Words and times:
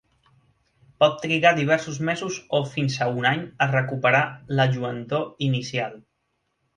Pot 1.01 1.17
trigar 1.25 1.49
diversos 1.57 1.99
mesos 2.07 2.39
o 2.59 2.61
fins 2.71 2.95
a 3.07 3.09
un 3.19 3.27
any 3.33 3.43
a 3.65 3.67
recuperar 3.73 4.23
la 4.61 4.65
lluentor 4.73 5.29
inicial. 5.49 5.95